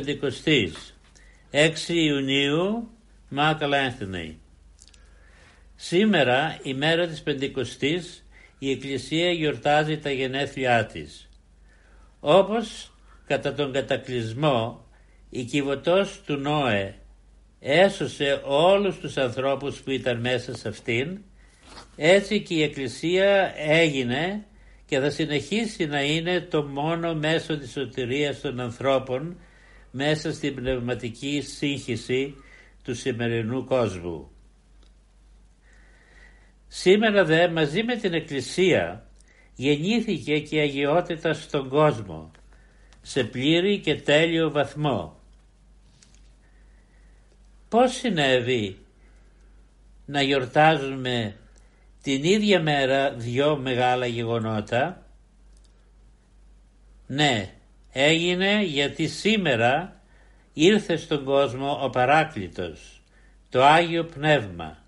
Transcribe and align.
Πεντηκοστής 0.00 0.98
6 1.50 1.68
Ιουνίου 1.88 2.90
Μάκαλα 3.28 3.76
Ένθνη 3.76 4.38
Σήμερα 5.76 6.58
η 6.62 6.74
μέρα 6.74 7.06
της 7.06 7.22
Πεντηκοστής 7.22 8.26
η 8.58 8.70
Εκκλησία 8.70 9.30
γιορτάζει 9.30 9.98
τα 9.98 10.10
γενέθλιά 10.10 10.86
της. 10.86 11.28
Όπως 12.20 12.94
κατά 13.26 13.54
τον 13.54 13.72
κατακλυσμό 13.72 14.86
η 15.30 15.44
κυβωτός 15.44 16.20
του 16.26 16.36
Νόε 16.36 16.94
έσωσε 17.60 18.40
όλους 18.44 18.98
τους 18.98 19.16
ανθρώπους 19.16 19.80
που 19.80 19.90
ήταν 19.90 20.20
μέσα 20.20 20.56
σε 20.56 20.68
αυτήν 20.68 21.18
έτσι 21.96 22.40
και 22.40 22.54
η 22.54 22.62
Εκκλησία 22.62 23.52
έγινε 23.56 24.46
και 24.86 24.98
θα 24.98 25.10
συνεχίσει 25.10 25.86
να 25.86 26.02
είναι 26.02 26.40
το 26.40 26.62
μόνο 26.62 27.14
μέσο 27.14 27.58
της 27.58 27.70
σωτηρίας 27.70 28.40
των 28.40 28.60
ανθρώπων 28.60 29.36
μέσα 29.90 30.32
στην 30.32 30.54
πνευματική 30.54 31.40
σύγχυση 31.40 32.34
του 32.82 32.94
σημερινού 32.94 33.64
κόσμου. 33.64 34.30
Σήμερα 36.68 37.24
δε 37.24 37.48
μαζί 37.48 37.82
με 37.82 37.96
την 37.96 38.14
Εκκλησία 38.14 39.06
γεννήθηκε 39.54 40.40
και 40.40 40.56
η 40.56 40.60
αγιότητα 40.60 41.32
στον 41.32 41.68
κόσμο 41.68 42.30
σε 43.02 43.24
πλήρη 43.24 43.78
και 43.78 43.94
τέλειο 43.94 44.50
βαθμό. 44.50 45.18
Πώς 47.68 47.92
συνέβη 47.92 48.78
να 50.06 50.22
γιορτάζουμε 50.22 51.36
την 52.02 52.24
ίδια 52.24 52.62
μέρα 52.62 53.12
δυο 53.12 53.56
μεγάλα 53.56 54.06
γεγονότα; 54.06 55.06
Ναι, 57.06 57.59
έγινε 57.92 58.62
γιατί 58.62 59.08
σήμερα 59.08 60.00
ήρθε 60.52 60.96
στον 60.96 61.24
κόσμο 61.24 61.78
ο 61.82 61.90
Παράκλητος, 61.90 63.02
το 63.48 63.64
Άγιο 63.64 64.04
Πνεύμα, 64.04 64.78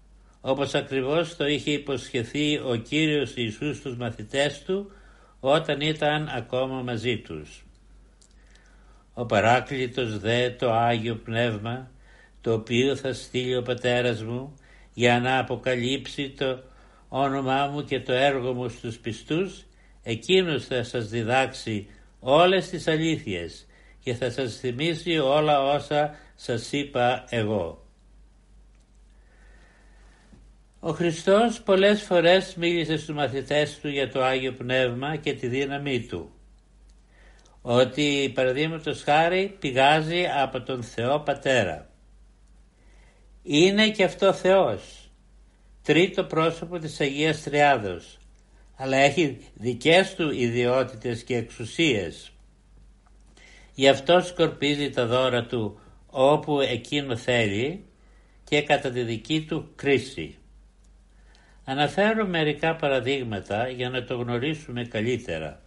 όπως 0.40 0.74
ακριβώς 0.74 1.36
το 1.36 1.46
είχε 1.46 1.70
υποσχεθεί 1.70 2.58
ο 2.58 2.76
Κύριος 2.76 3.36
Ιησούς 3.36 3.76
στους 3.76 3.96
μαθητές 3.96 4.62
του 4.62 4.90
όταν 5.40 5.80
ήταν 5.80 6.28
ακόμα 6.36 6.82
μαζί 6.82 7.18
τους. 7.18 7.64
Ο 9.14 9.26
Παράκλητος 9.26 10.18
δε 10.18 10.50
το 10.50 10.72
Άγιο 10.72 11.14
Πνεύμα, 11.14 11.90
το 12.40 12.52
οποίο 12.52 12.96
θα 12.96 13.12
στείλει 13.12 13.56
ο 13.56 13.62
Πατέρας 13.62 14.22
μου 14.22 14.54
για 14.94 15.20
να 15.20 15.38
αποκαλύψει 15.38 16.30
το 16.30 16.62
όνομά 17.08 17.66
μου 17.66 17.84
και 17.84 18.00
το 18.00 18.12
έργο 18.12 18.52
μου 18.52 18.68
στους 18.68 18.98
πιστούς, 18.98 19.64
εκείνος 20.02 20.64
θα 20.64 20.82
σας 20.82 21.08
διδάξει 21.08 21.86
όλες 22.24 22.68
τις 22.68 22.88
αλήθειες 22.88 23.66
και 24.00 24.14
θα 24.14 24.30
σας 24.30 24.56
θυμίσει 24.56 25.18
όλα 25.18 25.62
όσα 25.62 26.14
σας 26.34 26.72
είπα 26.72 27.24
εγώ. 27.28 27.86
Ο 30.80 30.92
Χριστός 30.92 31.62
πολλές 31.62 32.02
φορές 32.02 32.54
μίλησε 32.54 32.96
στους 32.96 33.14
μαθητές 33.14 33.78
του 33.78 33.88
για 33.88 34.10
το 34.10 34.22
Άγιο 34.24 34.52
Πνεύμα 34.52 35.16
και 35.16 35.32
τη 35.32 35.46
δύναμή 35.46 36.00
του. 36.06 36.30
Ότι 37.62 38.32
παραδείγματος 38.34 39.02
χάρη 39.02 39.56
πηγάζει 39.60 40.26
από 40.42 40.62
τον 40.62 40.82
Θεό 40.82 41.20
Πατέρα. 41.20 41.90
Είναι 43.42 43.90
και 43.90 44.04
αυτό 44.04 44.32
Θεός 44.32 45.10
τρίτο 45.82 46.24
πρόσωπο 46.24 46.78
της 46.78 47.00
Αγίας 47.00 47.42
Τριάδος, 47.42 48.18
αλλά 48.82 48.96
έχει 48.96 49.38
δικές 49.54 50.14
του 50.14 50.30
ιδιότητες 50.30 51.22
και 51.22 51.36
εξουσίες. 51.36 52.32
Γι' 53.74 53.88
αυτό 53.88 54.20
σκορπίζει 54.20 54.90
τα 54.90 55.06
δώρα 55.06 55.46
του 55.46 55.80
όπου 56.06 56.60
εκείνο 56.60 57.16
θέλει 57.16 57.84
και 58.44 58.62
κατά 58.62 58.90
τη 58.90 59.02
δική 59.02 59.44
του 59.44 59.72
κρίση. 59.74 60.38
Αναφέρω 61.64 62.26
μερικά 62.26 62.76
παραδείγματα 62.76 63.68
για 63.68 63.90
να 63.90 64.04
το 64.04 64.16
γνωρίσουμε 64.16 64.84
καλύτερα. 64.84 65.62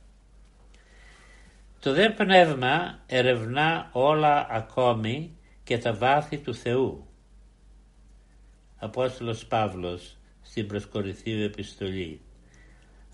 Το 1.79 1.93
δε 1.93 2.09
πνεύμα 2.09 2.99
ερευνά 3.05 3.89
όλα 3.91 4.47
ακόμη 4.49 5.37
και 5.63 5.77
τα 5.77 5.93
βάθη 5.93 6.37
του 6.37 6.55
Θεού. 6.55 7.07
Απόστολος 8.77 9.45
Παύλος 9.45 10.17
στην 10.41 10.67
προσκορυθή 10.67 11.43
επιστολή. 11.43 12.19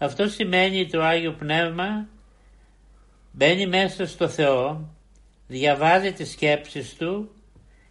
Αυτό 0.02 0.28
σημαίνει 0.28 0.88
το 0.88 1.02
Άγιο 1.02 1.32
Πνεύμα 1.34 2.08
μπαίνει 3.32 3.68
μέσα 3.68 4.06
στο 4.06 4.30
Θεό, 4.30 4.94
διαβάζει 5.48 6.12
τις 6.12 6.32
σκέψεις 6.32 6.96
Του 6.96 7.32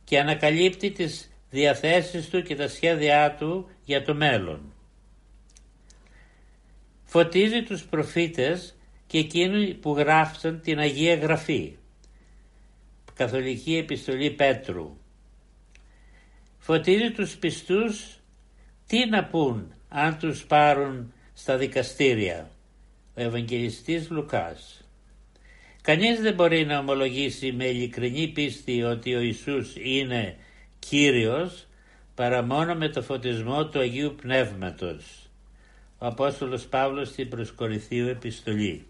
και 0.05 0.19
ανακαλύπτει 0.19 0.91
τις 0.91 1.31
διαθέσεις 1.51 2.29
Του 2.29 2.43
και 2.43 2.57
τα 2.57 2.69
σχέδιά 2.69 3.35
Του 3.39 3.69
για 3.85 4.05
το 4.05 4.15
μέλλον. 4.15 4.73
Φωτίζει 7.05 7.63
τους 7.63 7.85
προφήτες 7.85 8.77
και 9.07 9.19
εκείνοι 9.19 9.75
που 9.75 9.97
γράφησαν 9.97 10.61
την 10.61 10.79
Αγία 10.79 11.15
Γραφή. 11.15 11.77
Καθολική 13.15 13.77
Επιστολή 13.77 14.31
Πέτρου 14.31 14.97
φωτίζει 16.59 17.11
τους 17.11 17.37
πιστούς 17.37 18.21
τι 18.87 19.09
να 19.09 19.25
πούν 19.25 19.75
αν 19.89 20.19
τους 20.19 20.45
πάρουν 20.45 21.13
στα 21.41 21.57
δικαστήρια. 21.57 22.51
ο 23.17 23.21
Ευαγγελιστής 23.21 24.11
Λουκάς. 24.11 24.85
Κανείς 25.83 26.21
δεν 26.21 26.35
μπορεί 26.35 26.65
να 26.65 26.79
ομολογήσει 26.79 27.53
με 27.53 27.65
ειλικρινή 27.65 28.29
πίστη 28.29 28.83
ότι 28.83 29.15
ο 29.15 29.21
Ιησούς 29.21 29.75
είναι 29.77 30.37
Κύριος 30.79 31.67
παρά 32.15 32.43
μόνο 32.43 32.75
με 32.75 32.89
το 32.89 33.03
φωτισμό 33.03 33.67
του 33.67 33.79
Αγίου 33.79 34.15
Πνεύματος. 34.23 35.31
Ο 35.99 36.07
Απόστολος 36.07 36.67
Παύλος 36.67 37.09
στην 37.09 37.29
προσκορυθίου 37.29 38.09
επιστολή. 38.09 38.87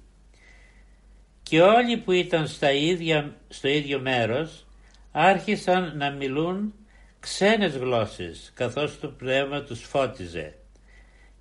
Και 1.42 1.60
όλοι 1.60 1.96
που 1.96 2.12
ήταν 2.12 2.46
στα 2.46 2.72
ίδια, 2.72 3.36
στο 3.48 3.68
ίδιο 3.68 4.00
μέρος 4.00 4.66
άρχισαν 5.12 5.96
να 5.96 6.10
μιλούν 6.10 6.74
ξένες 7.20 7.76
γλώσσες 7.76 8.50
καθώς 8.54 9.00
το 9.00 9.08
πνεύμα 9.08 9.62
τους 9.62 9.80
φώτιζε 9.82 10.54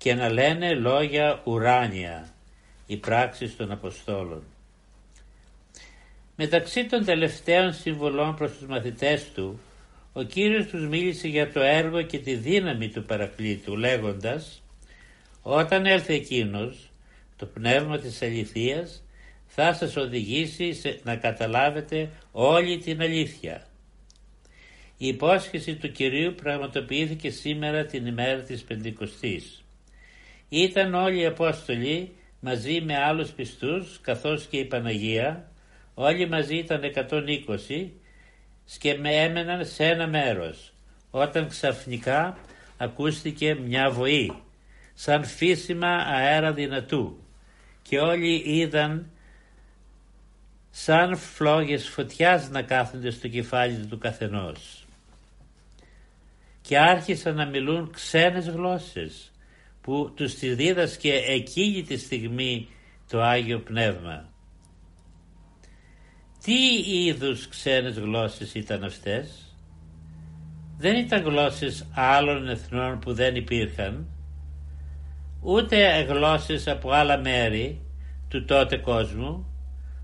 και 0.02 0.14
να 0.14 0.28
λένε 0.28 0.74
λόγια 0.74 1.40
ουράνια 1.44 2.28
οι 2.86 2.96
πράξεις 2.96 3.56
των 3.56 3.70
Αποστόλων. 3.70 4.42
Μεταξύ 6.36 6.86
των 6.86 7.04
τελευταίων 7.04 7.72
συμβολών 7.72 8.36
προς 8.36 8.52
τους 8.52 8.66
μαθητές 8.66 9.32
του 9.32 9.60
ο 10.12 10.22
Κύριος 10.22 10.66
τους 10.66 10.86
μίλησε 10.88 11.28
για 11.28 11.52
το 11.52 11.60
έργο 11.60 12.02
και 12.02 12.18
τη 12.18 12.34
δύναμη 12.34 12.88
του 12.88 13.04
Παρακλήτου 13.04 13.76
λέγοντας 13.76 14.62
«Όταν 15.42 15.86
έλθει 15.86 16.14
εκείνος, 16.14 16.90
το 17.36 17.46
πνεύμα 17.46 17.98
της 17.98 18.22
αληθείας 18.22 19.02
θα 19.46 19.74
σας 19.74 19.96
οδηγήσει 19.96 21.00
να 21.02 21.16
καταλάβετε 21.16 22.10
όλη 22.32 22.78
την 22.78 23.00
αλήθεια». 23.00 23.66
Η 24.96 25.06
υπόσχεση 25.06 25.74
του 25.74 25.92
Κυρίου 25.92 26.34
πραγματοποιήθηκε 26.34 27.30
σήμερα 27.30 27.84
την 27.84 28.06
ημέρα 28.06 28.40
της 28.40 28.62
Πεντηκοστής. 28.62 29.64
Ήταν 30.52 30.94
όλοι 30.94 31.20
οι 31.20 31.26
Απόστολοι 31.26 32.12
μαζί 32.40 32.80
με 32.80 32.96
άλλους 32.96 33.30
πιστούς 33.30 34.00
καθώς 34.00 34.46
και 34.46 34.56
η 34.56 34.64
Παναγία, 34.64 35.50
όλοι 35.94 36.28
μαζί 36.28 36.56
ήταν 36.56 36.80
120 36.82 37.88
και 38.78 38.98
με 38.98 39.14
έμεναν 39.14 39.66
σε 39.66 39.84
ένα 39.84 40.06
μέρος. 40.06 40.72
Όταν 41.10 41.48
ξαφνικά 41.48 42.38
ακούστηκε 42.76 43.54
μια 43.54 43.90
βοή 43.90 44.42
σαν 44.94 45.24
φύσιμα 45.24 45.96
αέρα 45.96 46.52
δυνατού 46.52 47.18
και 47.82 47.98
όλοι 47.98 48.42
είδαν 48.44 49.10
σαν 50.70 51.16
φλόγες 51.16 51.88
φωτιάς 51.88 52.48
να 52.50 52.62
κάθονται 52.62 53.10
στο 53.10 53.28
κεφάλι 53.28 53.86
του 53.86 53.98
καθενός. 53.98 54.86
Και 56.60 56.78
άρχισαν 56.78 57.34
να 57.34 57.46
μιλούν 57.46 57.90
ξένες 57.90 58.48
γλώσσες 58.48 59.29
που 59.80 60.12
τους 60.14 60.34
τη 60.34 60.54
δίδασκε 60.54 61.12
εκείνη 61.12 61.82
τη 61.82 61.96
στιγμή 61.96 62.68
το 63.08 63.22
Άγιο 63.22 63.60
Πνεύμα. 63.60 64.28
Τι 66.44 66.78
είδους 66.86 67.48
ξένες 67.48 67.98
γλώσσες 67.98 68.54
ήταν 68.54 68.84
αυτές; 68.84 69.54
Δεν 70.78 70.96
ήταν 70.96 71.22
γλώσσες 71.22 71.86
άλλων 71.94 72.48
εθνών 72.48 72.98
που 72.98 73.12
δεν 73.12 73.36
υπήρχαν, 73.36 74.06
ούτε 75.40 76.02
γλώσσες 76.02 76.68
από 76.68 76.90
άλλα 76.90 77.18
μέρη 77.18 77.80
του 78.28 78.44
τότε 78.44 78.76
κόσμου, 78.76 79.50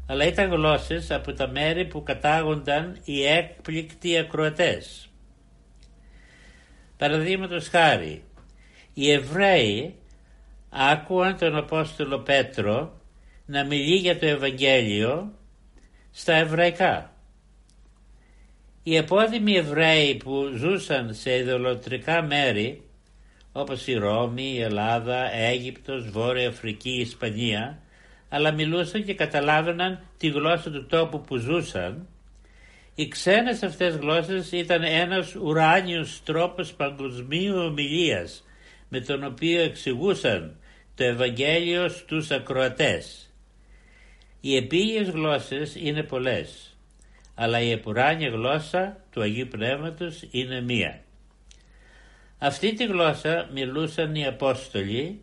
αλλά 0.06 0.24
ήταν 0.26 0.50
γλώσσες 0.50 1.10
από 1.10 1.32
τα 1.32 1.48
μέρη 1.48 1.86
που 1.86 2.02
κατάγονταν 2.02 2.96
οι 3.04 3.22
έκπληκτοι 3.24 4.18
ακροατές. 4.18 5.08
Παραδείγματος 6.96 7.68
χάρη, 7.68 8.24
οι 8.98 9.10
Εβραίοι 9.10 9.94
άκουαν 10.70 11.38
τον 11.38 11.56
Απόστολο 11.56 12.18
Πέτρο 12.18 13.00
να 13.46 13.64
μιλεί 13.64 13.96
για 13.96 14.18
το 14.18 14.26
Ευαγγέλιο 14.26 15.32
στα 16.10 16.34
εβραϊκά. 16.34 17.12
Οι 18.82 18.96
επώδημοι 18.96 19.54
Εβραίοι 19.54 20.14
που 20.16 20.50
ζούσαν 20.54 21.14
σε 21.14 21.36
ιδεολοτρικά 21.36 22.22
μέρη 22.22 22.82
όπως 23.52 23.86
η 23.86 23.94
Ρώμη, 23.94 24.52
η 24.52 24.60
Ελλάδα, 24.60 25.32
Αίγυπτος, 25.32 26.10
Βόρεια 26.10 26.48
Αφρική, 26.48 26.90
η 26.90 27.00
Ισπανία 27.00 27.78
αλλά 28.28 28.52
μιλούσαν 28.52 29.04
και 29.04 29.14
καταλάβαιναν 29.14 30.00
τη 30.16 30.28
γλώσσα 30.28 30.70
του 30.70 30.86
τόπου 30.86 31.20
που 31.20 31.36
ζούσαν 31.36 32.08
οι 32.94 33.08
ξένες 33.08 33.62
αυτές 33.62 33.96
γλώσσες 33.96 34.52
ήταν 34.52 34.82
ένας 34.82 35.34
ουράνιος 35.34 36.22
τρόπος 36.24 36.72
παγκοσμίου 36.72 37.56
ομιλίας 37.56 38.45
με 38.88 39.00
τον 39.00 39.24
οποίο 39.24 39.60
εξηγούσαν 39.60 40.56
το 40.94 41.04
Ευαγγέλιο 41.04 41.88
στους 41.88 42.30
ακροατές. 42.30 43.30
Οι 44.40 44.56
επίγειες 44.56 45.08
γλώσσες 45.08 45.74
είναι 45.74 46.02
πολλές, 46.02 46.76
αλλά 47.34 47.60
η 47.60 47.70
επουράνια 47.70 48.28
γλώσσα 48.28 49.04
του 49.10 49.22
Αγίου 49.22 49.48
Πνεύματος 49.50 50.24
είναι 50.30 50.60
μία. 50.60 51.00
Αυτή 52.38 52.74
τη 52.74 52.84
γλώσσα 52.84 53.48
μιλούσαν 53.52 54.14
οι 54.14 54.26
Απόστολοι 54.26 55.20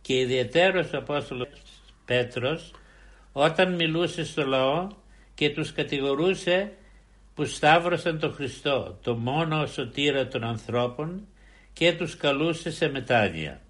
και 0.00 0.18
ιδιαίτερος 0.18 0.92
ο 0.92 0.98
Απόστολος 0.98 1.48
Πέτρος 2.04 2.70
όταν 3.32 3.74
μιλούσε 3.74 4.24
στο 4.24 4.46
λαό 4.46 4.88
και 5.34 5.50
τους 5.50 5.72
κατηγορούσε 5.72 6.72
που 7.34 7.44
σταύρωσαν 7.44 8.18
τον 8.18 8.32
Χριστό, 8.32 8.98
το 9.02 9.14
μόνο 9.14 9.66
σωτήρα 9.66 10.26
των 10.28 10.44
ανθρώπων 10.44 11.26
και 11.78 11.92
τους 11.92 12.16
καλούσε 12.16 12.70
σε 12.70 12.88
μετάνοια. 12.88 13.60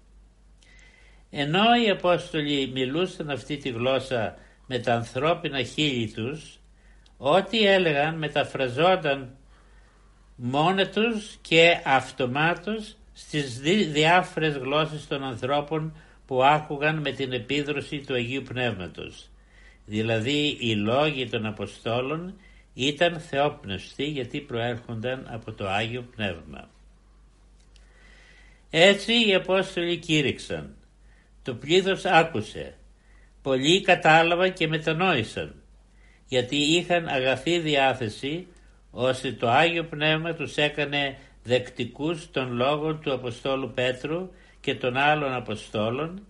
Ενώ 1.29 1.63
οι 1.85 1.89
Απόστολοι 1.89 2.71
μιλούσαν 2.73 3.29
αυτή 3.29 3.57
τη 3.57 3.69
γλώσσα 3.69 4.35
με 4.67 4.79
τα 4.79 4.93
ανθρώπινα 4.93 5.63
χείλη 5.63 6.11
τους, 6.11 6.59
ό,τι 7.17 7.65
έλεγαν 7.67 8.17
μεταφραζόταν 8.17 9.35
μόνο 10.35 10.87
τους 10.87 11.37
και 11.41 11.81
αυτομάτως 11.85 12.97
στις 13.13 13.59
διάφορες 13.91 14.55
γλώσσες 14.55 15.07
των 15.07 15.23
ανθρώπων 15.23 15.93
που 16.25 16.43
άκουγαν 16.43 16.97
με 16.97 17.11
την 17.11 17.31
επίδροση 17.33 17.99
του 17.99 18.13
Αγίου 18.13 18.41
Πνεύματος. 18.41 19.29
Δηλαδή 19.85 20.57
οι 20.59 20.75
λόγοι 20.75 21.29
των 21.29 21.45
Αποστόλων 21.45 22.33
ήταν 22.73 23.19
θεόπνευστοι 23.19 24.03
γιατί 24.03 24.39
προέρχονταν 24.39 25.27
από 25.29 25.51
το 25.51 25.67
Άγιο 25.67 26.05
Πνεύμα. 26.15 26.69
Έτσι 28.69 29.27
οι 29.27 29.33
Απόστολοι 29.33 29.97
κήρυξαν. 29.97 30.75
Το 31.43 31.53
πλήθος 31.55 32.05
άκουσε. 32.05 32.77
Πολλοί 33.41 33.81
κατάλαβαν 33.81 34.53
και 34.53 34.67
μετανόησαν 34.67 35.59
γιατί 36.29 36.55
είχαν 36.55 37.07
αγαθή 37.07 37.59
διάθεση 37.59 38.47
ώστε 38.91 39.31
το 39.31 39.49
Άγιο 39.49 39.83
Πνεύμα 39.83 40.33
τους 40.33 40.55
έκανε 40.55 41.17
δεκτικούς 41.43 42.31
των 42.31 42.51
λόγων 42.51 43.01
του 43.01 43.13
Αποστόλου 43.13 43.71
Πέτρου 43.73 44.29
και 44.59 44.75
των 44.75 44.97
άλλων 44.97 45.33
Αποστόλων 45.33 46.27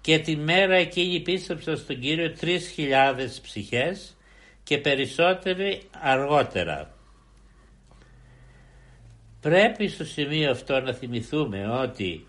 και 0.00 0.18
τη 0.18 0.36
μέρα 0.36 0.74
εκείνη 0.74 1.20
πίστεψαν 1.20 1.76
στον 1.76 2.00
Κύριο 2.00 2.32
τρεις 2.32 2.68
χιλιάδες 2.68 3.40
ψυχές 3.40 4.16
και 4.62 4.78
περισσότεροι 4.78 5.82
αργότερα. 6.00 6.94
Πρέπει 9.40 9.88
στο 9.88 10.04
σημείο 10.04 10.50
αυτό 10.50 10.80
να 10.80 10.92
θυμηθούμε 10.92 11.68
ότι 11.68 12.26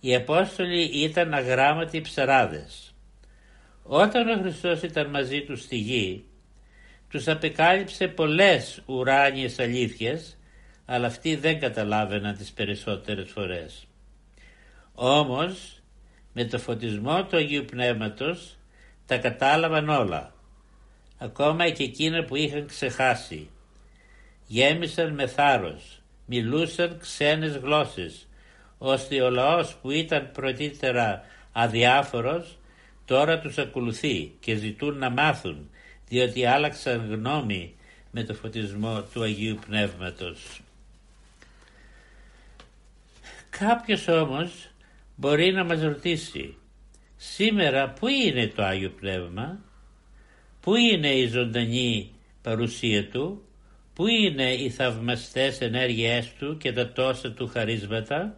οι 0.00 0.14
Απόστολοι 0.14 0.82
ήταν 0.82 1.34
αγράμματοι 1.34 2.00
ψαράδες. 2.00 2.94
Όταν 3.82 4.28
ο 4.28 4.42
Χριστός 4.42 4.82
ήταν 4.82 5.10
μαζί 5.10 5.42
τους 5.42 5.62
στη 5.62 5.76
γη, 5.76 6.24
τους 7.08 7.28
απεκάλυψε 7.28 8.08
πολλές 8.08 8.82
ουράνιες 8.86 9.58
αλήθειες, 9.58 10.38
αλλά 10.84 11.06
αυτοί 11.06 11.36
δεν 11.36 11.60
καταλάβαιναν 11.60 12.36
τις 12.36 12.52
περισσότερες 12.52 13.30
φορές. 13.30 13.86
Όμως, 14.94 15.82
με 16.32 16.44
το 16.44 16.58
φωτισμό 16.58 17.24
του 17.24 17.36
Αγίου 17.36 17.64
Πνεύματος, 17.64 18.58
τα 19.06 19.18
κατάλαβαν 19.18 19.88
όλα 19.88 20.34
ακόμα 21.18 21.70
και 21.70 21.82
εκείνα 21.82 22.24
που 22.24 22.36
είχαν 22.36 22.66
ξεχάσει. 22.66 23.50
Γέμισαν 24.46 25.14
με 25.14 25.26
θάρρος, 25.26 26.01
μιλούσαν 26.26 26.98
ξένες 26.98 27.56
γλώσσες, 27.56 28.26
ώστε 28.78 29.22
ο 29.22 29.30
λαός 29.30 29.74
που 29.74 29.90
ήταν 29.90 30.30
πρωτήτερα 30.32 31.24
αδιάφορος 31.52 32.58
τώρα 33.04 33.38
τους 33.38 33.58
ακολουθεί 33.58 34.32
και 34.40 34.54
ζητούν 34.54 34.98
να 34.98 35.10
μάθουν 35.10 35.70
διότι 36.08 36.46
άλλαξαν 36.46 37.06
γνώμη 37.10 37.74
με 38.10 38.24
το 38.24 38.34
φωτισμό 38.34 39.02
του 39.02 39.22
Αγίου 39.22 39.58
Πνεύματος. 39.66 40.60
Κάποιος 43.50 44.08
όμως 44.08 44.70
μπορεί 45.16 45.52
να 45.52 45.64
μας 45.64 45.82
ρωτήσει 45.82 46.54
σήμερα 47.16 47.90
πού 47.90 48.08
είναι 48.08 48.46
το 48.46 48.62
Άγιο 48.62 48.90
Πνεύμα; 48.90 49.58
Πού 50.60 50.74
είναι 50.74 51.08
η 51.14 51.26
ζωντανή 51.26 52.10
παρουσία 52.42 53.08
Του, 53.08 53.42
πού 53.94 54.06
είναι 54.06 54.52
οι 54.52 54.70
θαυμαστές 54.70 55.60
ενέργειές 55.60 56.32
Του 56.38 56.56
και 56.56 56.72
τα 56.72 56.92
τόσα 56.92 57.32
Του 57.32 57.48
χαρίσματα; 57.48 58.36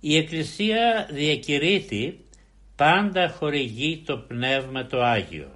Η 0.00 0.16
Εκκλησία 0.16 1.08
διακηρύττει 1.10 2.24
πάντα 2.76 3.28
χορηγεί 3.28 4.02
το 4.06 4.18
Πνεύμα 4.18 4.86
το 4.86 5.02
Άγιο. 5.02 5.50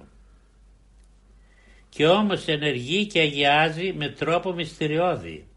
Και 1.89 2.07
όμως 2.07 2.47
ενεργεί 2.47 3.05
και 3.05 3.19
αγιάζει 3.19 3.93
με 3.93 4.09
τρόπο 4.09 4.53
μυστηριώδη. 4.53 5.47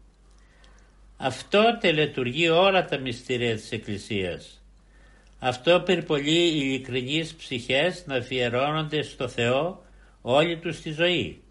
Αυτό 1.17 1.77
τελετουργεί 1.81 2.49
όλα 2.49 2.85
τα 2.85 2.97
μυστήρια 2.97 3.55
της 3.55 3.71
Εκκλησίας. 3.71 4.63
Αυτό 5.39 5.81
πυρπολεί 5.81 6.47
ειλικρινείς 6.47 7.35
ψυχές 7.35 8.03
να 8.05 8.15
αφιερώνονται 8.15 9.01
στο 9.01 9.27
Θεό 9.27 9.83
όλη 10.21 10.57
τους 10.57 10.81
τη 10.81 10.91
ζωή. 10.91 11.41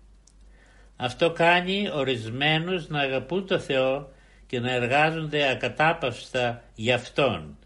Αυτό 1.00 1.32
κάνει 1.32 1.90
ορισμένους 1.92 2.88
να 2.88 3.00
αγαπούν 3.00 3.46
το 3.46 3.58
Θεό 3.58 4.12
και 4.46 4.60
να 4.60 4.70
εργάζονται 4.70 5.50
ακατάπαυστα 5.50 6.62
για 6.74 6.94
Αυτόν. 6.94 7.58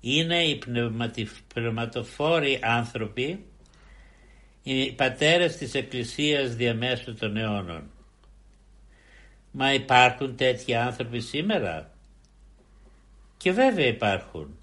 Είναι 0.00 0.42
οι 0.44 0.58
πνευματοφόροι 1.54 2.58
άνθρωποι, 2.62 3.44
οι 4.62 4.92
πατέρες 4.92 5.56
της 5.56 5.74
Εκκλησίας 5.74 6.54
διαμέσου 6.54 7.14
των 7.14 7.36
αιώνων. 7.36 7.90
Μα 9.50 9.72
υπάρχουν 9.72 10.36
τέτοιοι 10.36 10.74
άνθρωποι 10.74 11.20
σήμερα; 11.20 11.90
Και 13.36 13.52
βέβαια 13.52 13.86
υπάρχουν. 13.86 14.58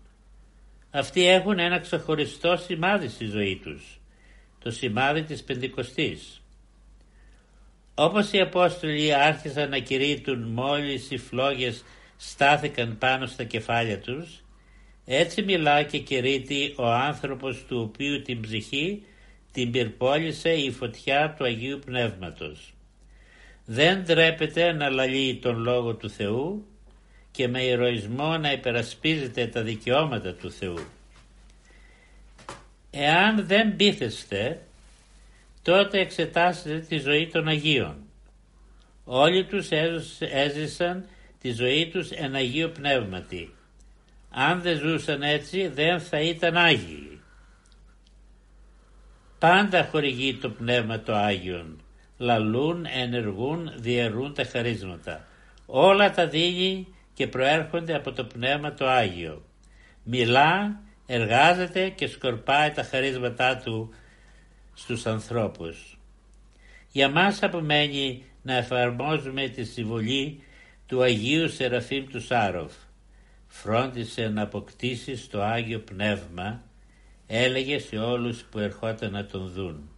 Αυτοί 0.92 1.28
έχουν 1.28 1.60
ένα 1.60 1.80
ξεχωριστό 1.80 2.58
σημάδι 2.58 3.08
στη 3.08 3.26
ζωή 3.26 3.60
τους. 3.64 4.00
Το 4.60 4.72
σημάδι 4.72 5.24
της 5.24 5.44
Πεντηκοστής. 5.44 6.42
Όπως 7.96 8.32
οι 8.32 8.40
Απόστολοι 8.40 9.14
άρχισαν 9.14 9.70
να 9.70 9.78
κηρύττουν 9.78 10.42
μόλις 10.42 11.12
οι 11.12 11.18
φλόγες 11.18 11.84
στάθηκαν 12.18 12.98
πάνω 12.98 13.26
στα 13.26 13.44
κεφάλια 13.44 14.00
τους, 14.00 14.44
έτσι 15.06 15.42
μιλά 15.42 15.84
και 15.84 15.98
κηρύττει 15.98 16.74
ο 16.78 16.86
άνθρωπος 16.86 17.66
του 17.68 17.80
οποίου 17.90 18.22
την 18.22 18.42
ψυχή 18.42 19.04
την 19.52 19.72
πυρπόλησε 19.72 20.50
η 20.50 20.72
φωτιά 20.72 21.36
του 21.38 21.44
Αγίου 21.44 21.80
Πνεύματος. 21.86 22.74
Δεν 23.66 24.06
τρέπεται 24.06 24.72
να 24.72 24.90
λαλεί 24.90 25.36
τον 25.36 25.58
Λόγο 25.58 25.96
του 25.96 26.10
Θεού 26.10 26.66
και 27.32 27.48
με 27.48 27.64
ηρωισμό 27.64 28.38
να 28.38 28.52
υπερασπίζεται 28.52 29.48
τα 29.48 29.62
δικαιώματα 29.62 30.34
του 30.34 30.52
Θεού. 30.52 30.86
Εάν 32.92 33.46
δεν 33.46 33.76
πείθεστε 33.76 34.65
τότε 35.66 36.00
εξετάσετε 36.00 36.80
τη 36.80 36.98
ζωή 36.98 37.28
των 37.28 37.48
Αγίων. 37.48 37.96
Όλοι 39.04 39.46
τους 39.46 39.70
έζησαν 40.20 41.06
τη 41.42 41.52
ζωή 41.52 41.90
τους 41.90 42.12
εν 42.12 42.36
Αγίο 42.36 42.70
Πνεύματι. 42.70 43.54
Αν 44.30 44.62
δεν 44.62 44.78
ζούσαν 44.78 45.22
έτσι 45.22 45.68
δεν 45.68 46.00
θα 46.00 46.20
ήταν 46.20 46.58
Άγιοι. 46.58 47.22
Πάντα 49.40 49.88
χορηγεί 49.92 50.36
το 50.36 50.50
Πνεύμα 50.50 51.00
το 51.00 51.16
Άγιον. 51.16 51.82
Λαλούν, 52.18 52.86
ενεργούν, 52.96 53.72
διαιρούν 53.76 54.34
τα 54.34 54.44
χαρίσματα. 54.44 55.28
Όλα 55.66 56.12
τα 56.12 56.28
δίνει 56.28 56.88
και 57.14 57.28
προέρχονται 57.28 57.96
από 57.96 58.12
το 58.12 58.24
Πνεύμα 58.24 58.74
το 58.74 58.88
Άγιο. 58.88 59.44
Μιλά, 60.04 60.80
εργάζεται 61.06 61.90
και 61.90 62.08
σκορπάει 62.08 62.72
τα 62.72 62.84
χαρίσματά 62.84 63.58
του 63.58 63.94
στους 64.76 65.06
ανθρώπους. 65.06 65.98
Για 66.92 67.10
μας 67.10 67.44
απομένει 67.44 68.24
να 68.42 68.56
εφαρμόζουμε 68.56 69.48
τη 69.48 69.64
συμβολή 69.64 70.44
του 70.88 71.02
Αγίου 71.02 71.50
Σεραφείμ 71.50 72.06
του 72.06 72.22
Σάροφ. 72.22 72.74
Φρόντισε 73.48 74.28
να 74.28 74.42
αποκτήσεις 74.42 75.28
το 75.28 75.44
Άγιο 75.44 75.80
Πνεύμα, 75.80 76.64
έλεγε 77.28 77.80
σε 77.80 77.98
όλους 77.98 78.44
που 78.44 78.60
ερχόταν 78.60 79.12
να 79.12 79.26
τον 79.26 79.52
δουν. 79.52 79.90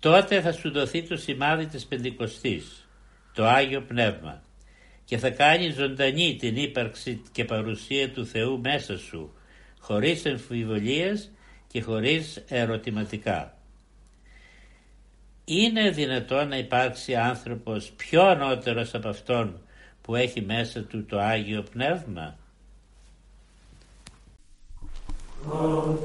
Τότε 0.00 0.40
θα 0.40 0.52
σου 0.52 0.70
δοθεί 0.70 1.02
το 1.02 1.16
σημάδι 1.16 1.66
της 1.66 1.86
Πεντηκοστής, 1.86 2.88
το 3.34 3.46
Άγιο 3.46 3.80
Πνεύμα, 3.80 4.42
και 5.04 5.18
θα 5.18 5.30
κάνει 5.30 5.70
ζωντανή 5.70 6.36
την 6.36 6.56
ύπαρξη 6.56 7.22
και 7.32 7.44
παρουσία 7.44 8.10
του 8.10 8.26
Θεού 8.26 8.60
μέσα 8.60 8.98
σου, 8.98 9.32
χωρίς 9.78 10.24
εμφιβολίες 10.24 11.30
και 11.72 11.82
χωρίς 11.82 12.44
ερωτηματικά. 12.48 13.54
Είναι 15.44 15.90
δυνατόν 15.90 16.48
να 16.48 16.58
υπάρξει 16.58 17.14
άνθρωπος 17.14 17.90
πιο 17.96 18.22
ανώτερος 18.22 18.94
από 18.94 19.08
αυτόν 19.08 19.60
που 20.02 20.14
έχει 20.16 20.40
μέσα 20.42 20.82
του 20.82 21.04
το 21.04 21.20
Άγιο 21.20 21.62
Πνεύμα; 21.62 22.38
Από 25.44 25.98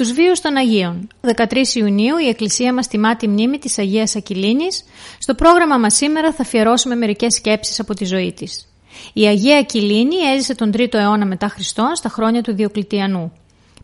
τους 0.00 0.12
βίους 0.12 0.40
των 0.40 0.56
Αγίων. 0.56 1.08
13 1.20 1.74
Ιουνίου 1.74 2.16
η 2.16 2.28
Εκκλησία 2.28 2.74
μας 2.74 2.88
τιμά 2.88 3.16
τη 3.16 3.28
μνήμη 3.28 3.58
της 3.58 3.78
Αγίας 3.78 4.16
Ακυλίνης. 4.16 4.84
Στο 5.18 5.34
πρόγραμμα 5.34 5.78
μας 5.78 5.94
σήμερα 5.94 6.32
θα 6.32 6.42
αφιερώσουμε 6.42 6.94
μερικές 6.94 7.34
σκέψεις 7.34 7.80
από 7.80 7.94
τη 7.94 8.04
ζωή 8.04 8.32
της. 8.32 8.68
Η 9.12 9.26
Αγία 9.26 9.58
Ακυλίνη 9.58 10.16
έζησε 10.16 10.54
τον 10.54 10.72
3ο 10.76 10.94
αιώνα 10.94 11.26
μετά 11.26 11.48
Χριστόν 11.48 11.96
στα 11.96 12.08
χρόνια 12.08 12.42
του 12.42 12.54
Διοκλητιανού. 12.54 13.32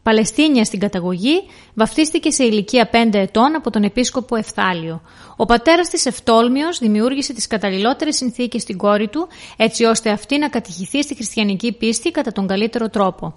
Παλαιστίνια 0.03 0.65
στην 0.65 0.81
καταγωγή, 0.81 1.43
βαφτίστηκε 1.75 2.31
σε 2.31 2.45
ηλικία 2.45 2.91
5 2.93 3.19
ετών 3.19 3.55
από 3.55 3.71
τον 3.71 3.83
επίσκοπο 3.83 4.37
Ευθάλιο. 4.37 5.03
Ο 5.37 5.45
πατέρας 5.45 5.89
της 5.89 6.07
Ευτόλμιος 6.07 6.79
δημιούργησε 6.79 7.33
τις 7.33 7.47
καταλληλότερες 7.47 8.17
συνθήκες 8.17 8.63
στην 8.63 8.77
κόρη 8.77 9.09
του, 9.09 9.29
έτσι 9.57 9.85
ώστε 9.85 10.11
αυτή 10.11 10.39
να 10.39 10.49
κατηχηθεί 10.49 11.03
στη 11.03 11.15
χριστιανική 11.15 11.73
πίστη 11.73 12.11
κατά 12.11 12.33
τον 12.33 12.47
καλύτερο 12.47 12.89
τρόπο. 12.89 13.35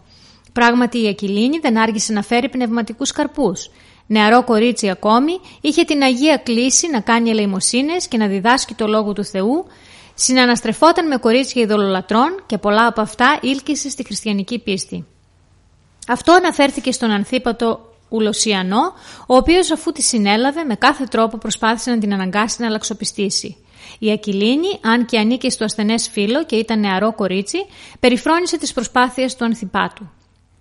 Πράγματι 0.53 1.03
η 1.03 1.07
Ακυλίνη 1.07 1.59
δεν 1.59 1.77
άργησε 1.77 2.13
να 2.13 2.21
φέρει 2.21 2.49
πνευματικούς 2.49 3.11
καρπούς. 3.11 3.69
Νεαρό 4.07 4.43
κορίτσι 4.43 4.89
ακόμη, 4.89 5.39
είχε 5.61 5.83
την 5.83 6.01
Αγία 6.01 6.37
κλίση 6.37 6.89
να 6.89 6.99
κάνει 6.99 7.29
ελεημοσύνες 7.29 8.07
και 8.07 8.17
να 8.17 8.27
διδάσκει 8.27 8.73
το 8.73 8.87
Λόγο 8.87 9.13
του 9.13 9.25
Θεού, 9.25 9.65
συναναστρεφόταν 10.13 11.07
με 11.07 11.17
κορίτσια 11.17 11.61
ειδωλολατρών 11.61 12.43
και 12.45 12.57
πολλά 12.57 12.87
από 12.87 13.01
αυτά 13.01 13.39
ήλκησε 13.41 13.89
στη 13.89 14.03
χριστιανική 14.03 14.59
πίστη. 14.59 15.05
Αυτό 16.07 16.31
αναφέρθηκε 16.33 16.91
στον 16.91 17.11
Ανθίπατο 17.11 17.93
Ουλοσιανό, 18.09 18.93
ο 19.27 19.35
οποίος 19.35 19.71
αφού 19.71 19.91
τη 19.91 20.01
συνέλαβε 20.01 20.63
με 20.63 20.75
κάθε 20.75 21.03
τρόπο 21.03 21.37
προσπάθησε 21.37 21.91
να 21.91 21.97
την 21.97 22.13
αναγκάσει 22.13 22.61
να 22.61 22.67
αλλαξοπιστήσει. 22.67 23.57
Η 23.99 24.11
Ακυλίνη, 24.11 24.79
αν 24.81 25.05
και 25.05 25.17
ανήκε 25.17 25.49
στο 25.49 25.63
ασθενές 25.63 26.09
φίλο 26.09 26.45
και 26.45 26.55
ήταν 26.55 26.79
νεαρό 26.79 27.13
κορίτσι, 27.13 27.57
περιφρόνησε 27.99 28.57
τις 28.57 28.73
προσπάθειες 28.73 29.35
του 29.35 29.45
Ανθιπάτου. 29.45 30.09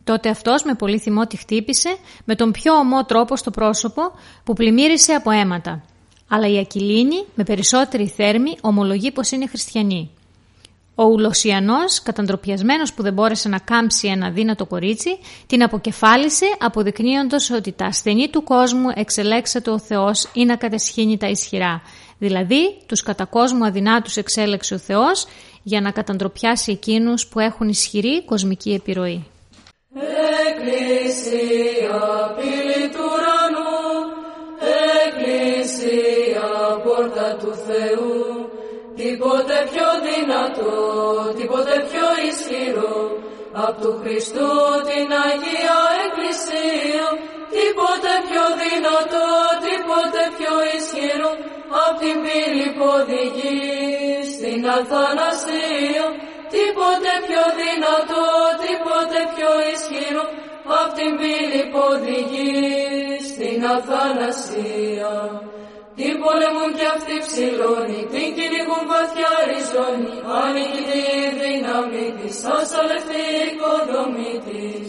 Τότε 0.09 0.29
αυτός 0.29 0.63
με 0.63 0.75
πολύ 0.75 0.99
θυμό 0.99 1.27
τη 1.27 1.37
χτύπησε 1.37 1.97
με 2.25 2.35
τον 2.35 2.51
πιο 2.51 2.75
ομό 2.75 3.05
τρόπο 3.05 3.37
στο 3.37 3.51
πρόσωπο 3.51 4.03
που 4.45 4.53
πλημμύρισε 4.53 5.13
από 5.13 5.31
αίματα. 5.31 5.83
Αλλά 6.29 6.49
η 6.49 6.59
Ακυλίνη 6.59 7.25
με 7.35 7.45
περισσότερη 7.45 8.09
θέρμη 8.09 8.57
ομολογεί 8.61 9.13
πως 9.13 9.31
είναι 9.31 9.47
χριστιανή. 9.47 10.11
Ο 10.95 11.05
Ουλοσιανός, 11.05 12.03
καταντροπιασμένος 12.03 12.93
που 12.93 13.03
δεν 13.03 13.13
μπόρεσε 13.13 13.49
να 13.49 13.59
κάμψει 13.59 14.09
ένα 14.09 14.31
δύνατο 14.31 14.67
κορίτσι, 14.67 15.19
την 15.47 15.63
αποκεφάλισε 15.63 16.47
αποδεικνύοντας 16.59 17.51
ότι 17.51 17.73
τα 17.73 17.87
ασθενή 17.87 18.29
του 18.29 18.43
κόσμου 18.43 18.89
εξελέξεται 18.95 19.71
ο 19.71 19.79
Θεός 19.79 20.31
ή 20.33 20.45
να 20.45 20.57
κατεσχύνει 20.57 21.17
τα 21.17 21.29
ισχυρά. 21.29 21.83
Δηλαδή, 22.19 22.77
τους 22.87 23.03
κατά 23.03 23.25
κόσμου 23.25 23.65
αδυνάτους 23.65 24.17
εξέλεξε 24.17 24.75
ο 24.75 24.79
Θεός 24.79 25.27
για 25.63 25.81
να 25.81 25.91
καταντροπιάσει 25.91 26.73
εκείνους 26.73 27.27
που 27.27 27.41
έχουν 27.41 27.69
ισχυρή 27.69 28.25
κοσμική 28.25 28.71
επιρροή. 28.71 29.27
Εκκλησία 30.49 32.01
πύλη 32.37 32.89
του 32.93 33.05
ουρανού, 33.13 33.85
Εκκλησία 35.05 36.49
πόρτα 36.85 37.29
του 37.41 37.53
Θεού, 37.67 38.17
τίποτε 38.97 39.57
πιο 39.71 39.89
δυνατό, 40.09 40.77
τίποτε 41.37 41.75
πιο 41.91 42.07
ισχυρό, 42.29 42.99
απ' 43.65 43.81
του 43.81 43.93
Χριστού 44.01 44.53
την 44.89 45.09
Αγία 45.27 45.79
Εκκλησία, 46.05 47.07
τίποτε 47.55 48.13
πιο 48.29 48.45
δυνατό, 48.63 49.29
τίποτε 49.65 50.23
πιο 50.37 50.55
ισχυρό, 50.77 51.31
απ' 51.85 51.99
την 52.03 52.17
πύλη 52.25 52.69
που 52.77 52.87
οδηγεί 52.99 53.57
στην 54.33 54.61
αθανασία, 54.77 56.07
τίποτε 56.55 57.13
πιο 57.27 57.45
δυνατό, 57.61 58.27
τίποτε 58.65 59.21
πιο 59.35 59.51
ισχυρό, 59.73 60.25
απ' 60.81 60.93
την 60.99 61.11
πύλη 61.19 61.63
που 61.71 61.81
οδηγεί 61.93 62.57
στην 63.31 63.59
αθανασία. 63.77 65.13
Τι 65.97 66.09
πολεμούν 66.23 66.71
κι 66.79 66.89
αυτοί 66.97 67.17
ψηλώνει, 67.27 68.01
την 68.13 68.29
κυνηγούν 68.37 68.85
βαθιά 68.93 69.33
ριζώνει, 69.49 70.15
ανήκει 70.41 71.01
η 71.23 71.27
δύναμη 71.41 72.07
της, 72.19 72.37
ασαλευτή 72.59 73.23
η 73.37 73.41
οικοδομή 73.49 74.35
της. 74.47 74.89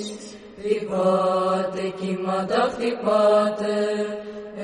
Χτυπάτε, 0.57 1.83
κύματα 1.99 2.61
χτυπάτε, 2.73 3.77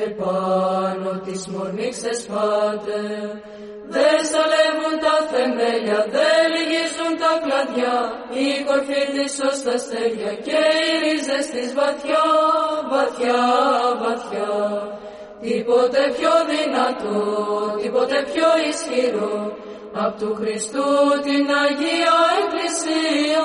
επάνω 0.06 1.12
της 1.25 1.48
μορμή 1.48 1.90
ξεσπάτε. 1.90 3.00
Δεν 3.94 4.18
σαλεύουν 4.32 4.96
τα 5.06 5.15
θεμέλια, 5.32 6.00
δεν 6.15 6.42
λυγίζουν 6.54 7.13
τα 7.22 7.32
κλαδιά, 7.44 7.98
η 8.46 8.48
κορφή 8.68 9.04
της 9.13 9.34
ως 9.48 9.58
τα 9.65 9.75
στέλια 9.84 10.34
και 10.48 10.62
οι 10.77 10.92
ρίζες 11.04 11.46
της 11.54 11.70
βαθιά, 11.80 12.25
βαθιά, 12.92 13.42
βαθιά. 14.04 14.54
Τίποτε 15.42 16.01
πιο 16.18 16.34
δυνατό, 16.54 17.20
τίποτε 17.82 18.18
πιο 18.32 18.50
ισχυρό, 18.70 19.36
απ' 20.04 20.18
του 20.20 20.32
Χριστού 20.39 20.89
την 21.27 21.46
Αγία 21.63 22.18
Εκκλησία, 22.39 23.42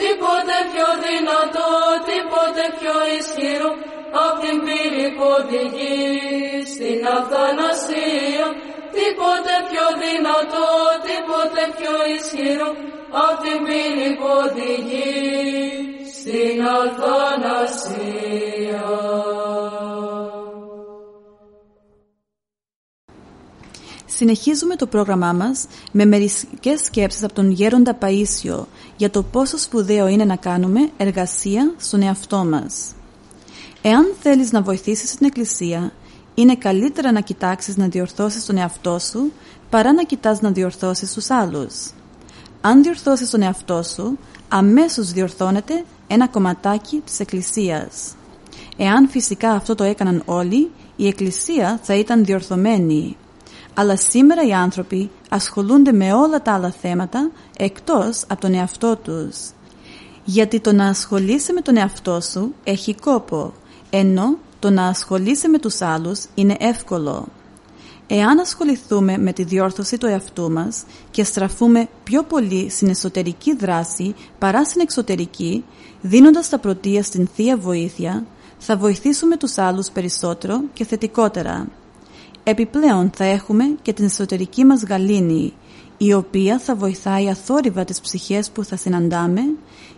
τίποτε 0.00 0.56
πιο 0.72 0.88
δυνατό, 1.06 1.70
τίποτε 2.08 2.64
πιο 2.78 2.96
ισχυρό, 3.18 3.70
απ' 4.24 4.38
την 4.42 4.56
πύλη 4.64 5.06
που 5.16 5.26
οδηγεί 5.38 6.02
στην 6.72 7.00
αθανασία, 7.16 8.46
τίποτε 8.98 9.54
πιο 9.70 9.86
δυνατό, 10.02 10.68
τίποτε 11.06 11.62
πιο 11.78 11.94
ισχυρό, 12.16 12.70
απ' 13.24 13.40
την 13.44 13.58
πύλη 13.66 14.10
που 14.18 14.28
οδηγεί 14.44 15.12
στην 16.16 16.56
αθανασία. 16.78 18.34
Συνεχίζουμε 24.16 24.76
το 24.76 24.86
πρόγραμμά 24.86 25.32
μας 25.32 25.66
με 25.92 26.04
μερικές 26.04 26.80
σκέψεις 26.84 27.22
από 27.22 27.34
τον 27.34 27.50
Γέροντα 27.50 27.98
Παΐσιο 28.00 28.66
για 28.96 29.10
το 29.10 29.22
πόσο 29.22 29.58
σπουδαίο 29.58 30.06
είναι 30.08 30.24
να 30.24 30.36
κάνουμε 30.36 30.90
εργασία 30.96 31.74
στον 31.76 32.02
εαυτό 32.02 32.44
μας. 32.44 32.94
Εάν 33.82 34.14
θέλεις 34.20 34.52
να 34.52 34.62
βοηθήσεις 34.62 35.14
την 35.14 35.26
Εκκλησία, 35.26 35.92
είναι 36.34 36.56
καλύτερα 36.56 37.12
να 37.12 37.20
κοιτάξεις 37.20 37.76
να 37.76 37.86
διορθώσεις 37.88 38.44
τον 38.44 38.56
εαυτό 38.56 38.98
σου 38.98 39.32
παρά 39.70 39.92
να 39.92 40.02
κοιτάς 40.02 40.40
να 40.40 40.50
διορθώσεις 40.50 41.12
τους 41.12 41.30
άλλους. 41.30 41.90
Αν 42.60 42.82
διορθώσεις 42.82 43.30
τον 43.30 43.42
εαυτό 43.42 43.82
σου, 43.82 44.18
αμέσως 44.48 45.12
διορθώνεται 45.12 45.84
ένα 46.06 46.28
κομματάκι 46.28 47.02
της 47.04 47.20
Εκκλησίας. 47.20 48.14
Εάν 48.76 49.08
φυσικά 49.08 49.50
αυτό 49.50 49.74
το 49.74 49.84
έκαναν 49.84 50.22
όλοι, 50.24 50.70
η 50.96 51.06
Εκκλησία 51.06 51.80
θα 51.82 51.94
ήταν 51.94 52.24
διορθωμένη 52.24 53.16
αλλά 53.74 53.96
σήμερα 53.96 54.42
οι 54.46 54.52
άνθρωποι 54.52 55.10
ασχολούνται 55.28 55.92
με 55.92 56.12
όλα 56.12 56.42
τα 56.42 56.52
άλλα 56.52 56.70
θέματα 56.70 57.30
εκτός 57.56 58.24
από 58.28 58.40
τον 58.40 58.54
εαυτό 58.54 58.96
τους. 58.96 59.36
Γιατί 60.24 60.60
το 60.60 60.72
να 60.72 60.86
ασχολείσαι 60.86 61.52
με 61.52 61.60
τον 61.60 61.76
εαυτό 61.76 62.20
σου 62.20 62.54
έχει 62.64 62.94
κόπο, 62.94 63.52
ενώ 63.90 64.38
το 64.64 64.70
να 64.70 64.86
ασχολείσαι 64.86 65.48
με 65.48 65.58
τους 65.58 65.80
άλλους 65.80 66.24
είναι 66.34 66.56
εύκολο. 66.58 67.26
Εάν 68.06 68.38
ασχοληθούμε 68.38 69.18
με 69.18 69.32
τη 69.32 69.44
διόρθωση 69.44 69.98
του 69.98 70.06
εαυτού 70.06 70.52
μας 70.52 70.84
και 71.10 71.24
στραφούμε 71.24 71.88
πιο 72.04 72.22
πολύ 72.22 72.70
στην 72.70 72.88
εσωτερική 72.88 73.56
δράση 73.56 74.14
παρά 74.38 74.64
στην 74.64 74.80
εξωτερική, 74.80 75.64
δίνοντας 76.00 76.48
τα 76.48 76.58
πρωτεία 76.58 77.02
στην 77.02 77.28
Θεία 77.34 77.56
Βοήθεια, 77.56 78.26
θα 78.58 78.76
βοηθήσουμε 78.76 79.36
τους 79.36 79.58
άλλους 79.58 79.90
περισσότερο 79.90 80.60
και 80.72 80.84
θετικότερα. 80.84 81.68
Επιπλέον 82.44 83.10
θα 83.16 83.24
έχουμε 83.24 83.64
και 83.82 83.92
την 83.92 84.04
εσωτερική 84.04 84.64
μας 84.64 84.82
γαλήνη, 84.82 85.52
η 85.96 86.12
οποία 86.12 86.58
θα 86.58 86.74
βοηθάει 86.74 87.28
αθόρυβα 87.28 87.84
τις 87.84 88.00
ψυχές 88.00 88.50
που 88.50 88.64
θα 88.64 88.76
συναντάμε, 88.76 89.40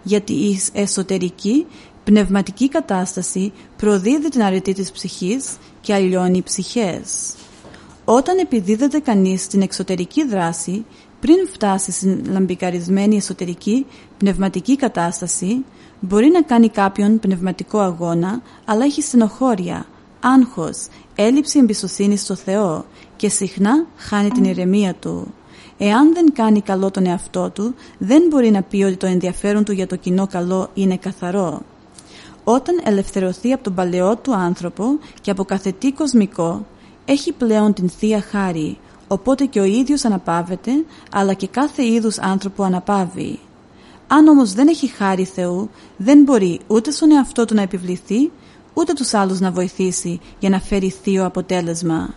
γιατί 0.03 0.33
η 0.33 0.61
εσωτερική 0.73 1.67
πνευματική 2.07 2.69
κατάσταση 2.69 3.53
προδίδει 3.77 4.29
την 4.29 4.43
αρετή 4.43 4.73
της 4.73 4.91
ψυχής 4.91 5.57
και 5.81 5.95
αλλιώνει 5.95 6.43
ψυχές. 6.43 7.35
Όταν 8.05 8.39
επιδίδεται 8.39 8.99
κανείς 8.99 9.43
στην 9.43 9.63
εξωτερική 9.63 10.25
δράση, 10.27 10.85
πριν 11.21 11.37
φτάσει 11.53 11.93
στην 11.93 12.25
λαμπικαρισμένη 12.31 13.17
εσωτερική 13.17 13.87
πνευματική 14.19 14.77
κατάσταση, 14.77 15.65
μπορεί 16.01 16.29
να 16.29 16.43
κάνει 16.43 16.69
κάποιον 16.69 17.19
πνευματικό 17.19 17.79
αγώνα, 17.79 18.43
αλλά 18.65 18.85
έχει 18.85 19.03
στενοχώρια, 19.03 19.87
άγχος, 20.21 20.87
έλλειψη 21.15 21.59
εμπιστοσύνης 21.59 22.21
στο 22.21 22.35
Θεό 22.35 22.85
και 23.17 23.29
συχνά 23.29 23.87
χάνει 23.97 24.31
την 24.31 24.45
ηρεμία 24.45 24.95
του. 24.95 25.35
Εάν 25.79 26.15
δεν 26.15 26.33
κάνει 26.33 26.61
καλό 26.61 26.91
τον 26.91 27.07
εαυτό 27.07 27.51
του, 27.51 27.75
δεν 27.99 28.23
μπορεί 28.31 28.51
να 28.51 28.63
πει 28.63 28.83
ότι 28.83 28.97
το 28.97 29.07
ενδιαφέρον 29.07 29.65
του 29.65 29.73
για 29.73 29.87
το 29.87 29.97
κοινό 29.97 30.27
καλό 30.27 30.71
είναι 30.75 30.97
καθαρό. 30.97 31.63
Όταν 32.49 32.81
ελευθερωθεί 32.85 33.53
από 33.53 33.65
τον 33.65 33.75
παλαιό 33.75 34.17
του 34.17 34.35
άνθρωπο 34.35 34.85
και 35.21 35.31
από 35.31 35.45
καθετή 35.45 35.93
κοσμικό, 35.93 36.67
έχει 37.05 37.33
πλέον 37.33 37.73
την 37.73 37.89
Θεία 37.89 38.21
Χάρη, 38.21 38.79
οπότε 39.09 39.45
και 39.45 39.61
ο 39.61 39.65
ίδιος 39.65 40.05
αναπαύεται, 40.05 40.71
αλλά 41.13 41.33
και 41.33 41.47
κάθε 41.47 41.85
είδους 41.85 42.19
άνθρωπο 42.19 42.63
αναπαύει. 42.63 43.39
Αν 44.07 44.29
όμως 44.29 44.53
δεν 44.53 44.69
έχει 44.69 44.87
χάρη 44.87 45.25
Θεού, 45.25 45.71
δεν 45.97 46.23
μπορεί 46.23 46.61
ούτε 46.67 46.91
στον 46.91 47.11
εαυτό 47.11 47.45
του 47.45 47.55
να 47.55 47.63
επιβληθεί, 47.63 48.31
ούτε 48.75 48.93
τους 48.93 49.15
άλλους 49.15 49.41
να 49.41 49.51
βοηθήσει 49.51 50.21
για 50.39 50.49
να 50.49 50.61
φέρει 50.61 50.91
θείο 50.91 51.25
αποτέλεσμα. 51.25 52.15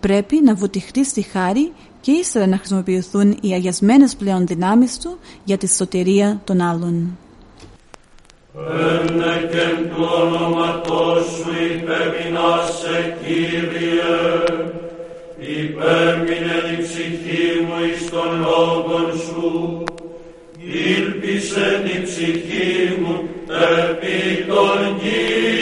Πρέπει 0.00 0.40
να 0.44 0.54
βουτυχτεί 0.54 1.04
στη 1.04 1.22
χάρη 1.22 1.72
και 2.00 2.10
ύστερα 2.10 2.46
να 2.46 2.56
χρησιμοποιηθούν 2.56 3.38
οι 3.40 3.52
αγιασμένες 3.52 4.16
πλέον 4.16 4.46
δυνάμεις 4.46 4.98
του 4.98 5.18
για 5.44 5.58
τη 5.58 5.68
σωτηρία 5.68 6.40
των 6.44 6.60
άλλων. 6.60 7.18
Ένεκεν 8.64 9.90
του 9.94 10.08
όνοματός 10.20 11.24
σου 11.24 11.50
υπεμεινάσε 11.74 13.16
Κύριε, 13.22 14.14
υπέμεινε 15.38 16.56
η 16.78 16.82
ψυχή 16.82 17.60
μου 17.66 17.84
εις 17.84 18.10
των 18.10 18.40
λόγων 18.40 19.12
σου, 19.18 19.84
ήλπισε 20.96 21.82
η 21.96 22.02
ψυχή 22.02 23.00
μου 23.00 23.28
επί 23.48 24.44
των 24.48 24.96
thee. 25.00 25.55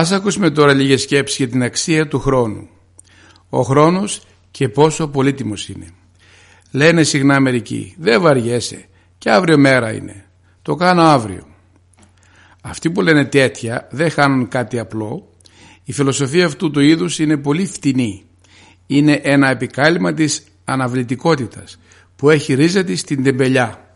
Ας 0.00 0.12
ακούσουμε 0.12 0.50
τώρα 0.50 0.72
λίγες 0.72 1.02
σκέψεις 1.02 1.36
για 1.36 1.48
την 1.48 1.62
αξία 1.62 2.08
του 2.08 2.20
χρόνου. 2.20 2.68
Ο 3.48 3.60
χρόνος 3.62 4.22
και 4.50 4.68
πόσο 4.68 5.08
πολύτιμος 5.08 5.68
είναι. 5.68 5.86
Λένε 6.70 7.02
συχνά 7.02 7.40
μερικοί, 7.40 7.94
δεν 7.98 8.20
βαριέσαι 8.20 8.84
και 9.18 9.30
αύριο 9.30 9.58
μέρα 9.58 9.92
είναι. 9.92 10.24
Το 10.62 10.74
κάνω 10.74 11.02
αύριο. 11.02 11.46
Αυτοί 12.62 12.90
που 12.90 13.00
λένε 13.00 13.24
τέτοια 13.24 13.88
δεν 13.90 14.10
χάνουν 14.10 14.48
κάτι 14.48 14.78
απλό. 14.78 15.28
Η 15.84 15.92
φιλοσοφία 15.92 16.46
αυτού 16.46 16.70
του 16.70 16.80
είδους 16.80 17.18
είναι 17.18 17.36
πολύ 17.36 17.66
φτηνή. 17.66 18.24
Είναι 18.86 19.20
ένα 19.22 19.50
επικάλυμα 19.50 20.14
της 20.14 20.44
αναβλητικότητας 20.64 21.78
που 22.16 22.30
έχει 22.30 22.54
ρίζα 22.54 22.84
της 22.84 23.00
στην 23.00 23.22
τεμπελιά. 23.22 23.89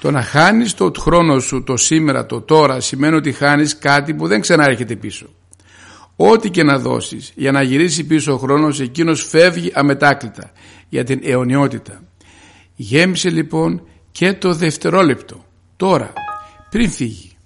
Το 0.00 0.10
να 0.10 0.22
χάνεις 0.22 0.74
το 0.74 0.92
χρόνο 0.98 1.38
σου 1.38 1.62
το 1.62 1.76
σήμερα, 1.76 2.26
το 2.26 2.40
τώρα 2.40 2.80
σημαίνει 2.80 3.16
ότι 3.16 3.32
χάνεις 3.32 3.78
κάτι 3.78 4.14
που 4.14 4.26
δεν 4.26 4.40
ξανάρχεται 4.40 4.96
πίσω. 4.96 5.26
Ό,τι 6.16 6.50
και 6.50 6.62
να 6.62 6.78
δώσεις 6.78 7.32
για 7.34 7.52
να 7.52 7.62
γυρίσει 7.62 8.06
πίσω 8.06 8.32
ο 8.32 8.36
χρόνος 8.36 8.80
εκείνος 8.80 9.28
φεύγει 9.28 9.70
αμετάκλητα 9.74 10.52
για 10.88 11.04
την 11.04 11.20
αιωνιότητα. 11.22 12.02
Γέμισε 12.74 13.30
λοιπόν 13.30 13.82
και 14.10 14.32
το 14.32 14.54
δευτερόλεπτο, 14.54 15.44
τώρα, 15.76 16.12
πριν 16.70 16.90
φύγει. 16.90 17.36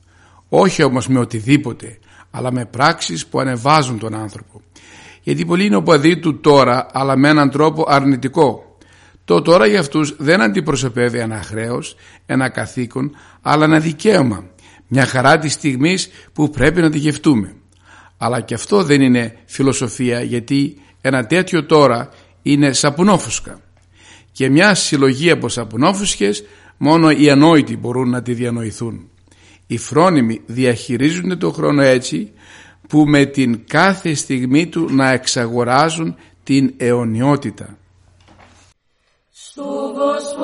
Όχι 0.49 0.83
όμως 0.83 1.09
με 1.09 1.19
οτιδήποτε, 1.19 1.99
αλλά 2.31 2.53
με 2.53 2.65
πράξεις 2.65 3.27
που 3.27 3.41
ανεβάζουν 3.41 3.99
τον 3.99 4.15
άνθρωπο. 4.15 4.61
Γιατί 5.23 5.45
πολλοί 5.45 5.65
είναι 5.65 5.77
οπαδοί 5.77 6.19
του 6.19 6.41
τώρα, 6.41 6.87
αλλά 6.93 7.17
με 7.17 7.29
έναν 7.29 7.51
τρόπο 7.51 7.85
αρνητικό. 7.89 8.72
Το 9.25 9.43
τώρα 9.43 9.67
για 9.67 9.81
αυτούς 9.81 10.15
δεν 10.19 10.41
αντιπροσωπεύει 10.41 11.19
ένα 11.19 11.43
χρέος, 11.43 11.97
ένα 12.27 12.49
καθήκον, 12.49 13.17
αλλά 13.43 13.65
ένα 13.65 13.81
δικαίωμα. 13.81 14.45
Μια 14.89 15.07
χαρά 15.07 15.39
της 15.39 15.53
στιγμής 15.53 16.11
που 16.33 16.51
πρέπει 16.51 16.81
να 16.81 16.91
τη 16.91 16.99
γευτούμε. 16.99 17.55
Αλλά 18.17 18.41
και 18.41 18.55
αυτό 18.55 18.83
δεν 18.83 19.01
είναι 19.01 19.37
φιλοσοφία 19.45 20.23
γιατί 20.23 20.77
ένα 21.01 21.27
τέτοιο 21.27 21.65
τώρα 21.65 22.09
είναι 22.43 22.73
σαπουνόφουσκα. 22.73 23.61
Και 24.33 24.49
μια 24.51 24.75
συλλογή 24.75 25.31
από 25.31 25.49
σαπουνόφουσκες 25.49 26.45
μόνο 26.77 27.11
οι 27.11 27.31
ανόητοι 27.31 27.77
μπορούν 27.77 28.11
να 28.11 28.23
τη 28.23 28.35
διανοηθούν. 28.35 29.09
Οι 29.67 29.79
φρόνιμοι 29.79 30.41
διαχειρίζονται 30.47 31.37
το 31.37 31.51
χρόνο 31.51 31.83
έτσι 31.83 32.33
που 32.89 33.05
με 33.07 33.25
την 33.25 33.61
κάθε 33.67 34.15
στιγμή 34.15 34.67
του 34.67 34.89
να 34.91 35.11
εξαγοράζουν 35.11 36.17
την 36.43 36.75
αιωνιότητα. 36.77 37.79
Tu 39.55 39.61
vos 39.61 40.35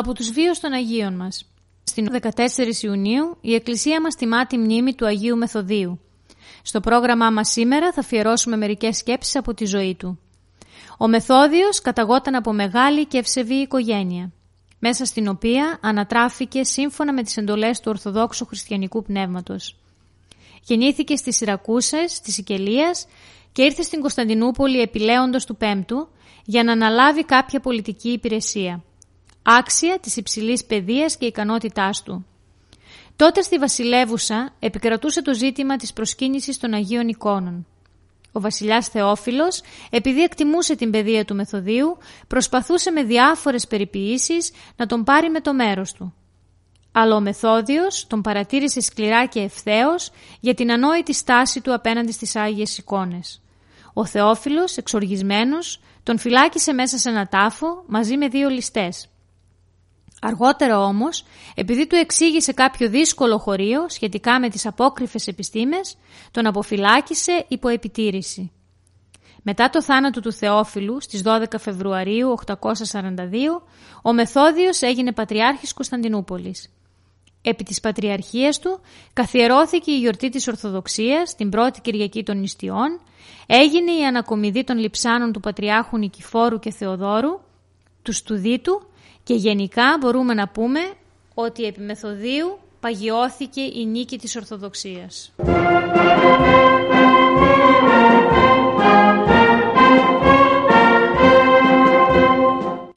από 0.00 0.14
τους 0.14 0.30
βίους 0.30 0.60
των 0.60 0.72
Αγίων 0.72 1.16
μας. 1.16 1.44
Στην 1.84 2.08
14 2.10 2.82
Ιουνίου 2.82 3.36
η 3.40 3.54
Εκκλησία 3.54 4.00
μας 4.00 4.14
τιμά 4.14 4.46
τη 4.46 4.58
μνήμη 4.58 4.94
του 4.94 5.06
Αγίου 5.06 5.36
Μεθοδίου. 5.36 6.00
Στο 6.62 6.80
πρόγραμμά 6.80 7.30
μας 7.30 7.50
σήμερα 7.50 7.92
θα 7.92 8.00
αφιερώσουμε 8.00 8.56
μερικές 8.56 8.96
σκέψεις 8.96 9.36
από 9.36 9.54
τη 9.54 9.64
ζωή 9.64 9.94
του. 9.94 10.18
Ο 10.98 11.08
Μεθόδιος 11.08 11.80
καταγόταν 11.80 12.34
από 12.34 12.52
μεγάλη 12.52 13.06
και 13.06 13.18
ευσεβή 13.18 13.54
οικογένεια, 13.54 14.32
μέσα 14.78 15.04
στην 15.04 15.28
οποία 15.28 15.78
ανατράφηκε 15.82 16.64
σύμφωνα 16.64 17.12
με 17.12 17.22
τις 17.22 17.36
εντολές 17.36 17.80
του 17.80 17.86
Ορθοδόξου 17.88 18.46
Χριστιανικού 18.46 19.02
Πνεύματος. 19.02 19.76
Γεννήθηκε 20.62 21.16
στις 21.16 21.36
Σιρακούσες 21.36 22.20
της 22.20 22.34
Σικελίας 22.34 23.06
και 23.52 23.62
ήρθε 23.62 23.82
στην 23.82 24.00
Κωνσταντινούπολη 24.00 24.80
επιλέοντος 24.80 25.44
του 25.44 25.56
Πέμπτου 25.56 26.08
για 26.44 26.64
να 26.64 26.72
αναλάβει 26.72 27.24
κάποια 27.24 27.60
πολιτική 27.60 28.08
υπηρεσία, 28.08 28.84
άξια 29.58 29.98
της 30.00 30.16
υψηλής 30.16 30.64
παιδείας 30.64 31.16
και 31.16 31.26
ικανότητάς 31.26 32.02
του. 32.02 32.26
Τότε 33.16 33.42
στη 33.42 33.58
Βασιλεύουσα 33.58 34.54
επικρατούσε 34.58 35.22
το 35.22 35.34
ζήτημα 35.34 35.76
της 35.76 35.92
προσκύνησης 35.92 36.58
των 36.58 36.72
Αγίων 36.72 37.08
Εικόνων. 37.08 37.66
Ο 38.32 38.40
βασιλιάς 38.40 38.88
Θεόφιλος, 38.88 39.62
επειδή 39.90 40.22
εκτιμούσε 40.22 40.74
την 40.74 40.90
παιδεία 40.90 41.24
του 41.24 41.34
Μεθοδίου, 41.34 41.98
προσπαθούσε 42.26 42.90
με 42.90 43.02
διάφορες 43.02 43.66
περιποιήσεις 43.66 44.52
να 44.76 44.86
τον 44.86 45.04
πάρει 45.04 45.30
με 45.30 45.40
το 45.40 45.54
μέρος 45.54 45.92
του. 45.92 46.14
Αλλά 46.92 47.16
ο 47.16 47.20
Μεθόδιος 47.20 48.06
τον 48.06 48.20
παρατήρησε 48.20 48.80
σκληρά 48.80 49.26
και 49.26 49.40
ευθέως 49.40 50.10
για 50.40 50.54
την 50.54 50.72
ανόητη 50.72 51.14
στάση 51.14 51.60
του 51.60 51.74
απέναντι 51.74 52.12
στις 52.12 52.36
Άγιες 52.36 52.78
εικόνες. 52.78 53.42
Ο 53.92 54.06
Θεόφιλος, 54.06 54.76
εξοργισμένος, 54.76 55.80
τον 56.02 56.18
φυλάκισε 56.18 56.72
μέσα 56.72 56.98
σε 56.98 57.08
ένα 57.08 57.28
τάφο 57.28 57.84
μαζί 57.86 58.16
με 58.16 58.28
δύο 58.28 58.48
ληστές. 58.48 59.09
Αργότερα 60.20 60.78
όμως, 60.84 61.24
επειδή 61.54 61.86
του 61.86 61.94
εξήγησε 61.94 62.52
κάποιο 62.52 62.88
δύσκολο 62.88 63.38
χωρίο 63.38 63.88
σχετικά 63.88 64.40
με 64.40 64.48
τις 64.48 64.66
απόκριφες 64.66 65.26
επιστήμες, 65.26 65.96
τον 66.30 66.46
αποφυλάκησε 66.46 67.44
υπό 67.48 67.68
επιτήρηση. 67.68 68.52
Μετά 69.42 69.70
το 69.70 69.82
θάνατο 69.82 70.20
του 70.20 70.32
Θεόφιλου 70.32 71.00
στις 71.00 71.22
12 71.24 71.44
Φεβρουαρίου 71.58 72.30
842, 72.30 73.62
ο 74.02 74.12
Μεθόδιος 74.12 74.82
έγινε 74.82 75.12
Πατριάρχης 75.12 75.72
Κωνσταντινούπολης. 75.72 76.70
Επί 77.42 77.64
της 77.64 77.80
Πατριαρχίας 77.80 78.58
του 78.58 78.80
καθιερώθηκε 79.12 79.90
η 79.90 79.98
γιορτή 79.98 80.28
της 80.28 80.48
Ορθοδοξίας 80.48 81.34
την 81.34 81.50
πρώτη 81.50 81.80
Κυριακή 81.80 82.22
των 82.22 82.38
Νηστιών, 82.38 83.00
έγινε 83.46 83.92
η 83.92 84.04
ανακομιδή 84.04 84.64
των 84.64 84.78
λειψάνων 84.78 85.32
του 85.32 85.40
Πατριάρχου 85.40 85.98
Νικηφόρου 85.98 86.58
και 86.58 86.70
Θεοδόρου, 86.70 87.40
του 88.02 88.12
Στουδίτου 88.12 88.89
και 89.30 89.36
γενικά 89.36 89.96
μπορούμε 90.00 90.34
να 90.34 90.48
πούμε 90.48 90.80
ότι 91.34 91.64
επί 91.64 91.80
Μεθοδίου 91.80 92.58
παγιώθηκε 92.80 93.60
η 93.60 93.86
νίκη 93.86 94.18
της 94.18 94.36
Ορθοδοξίας. 94.36 95.32